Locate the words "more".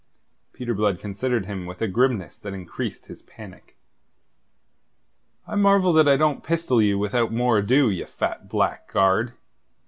7.31-7.59